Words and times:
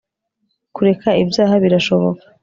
kureka 0.75 1.09
ibyaha 1.23 1.55
birashoboka 1.63 2.23